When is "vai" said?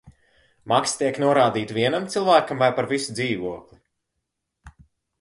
2.65-2.73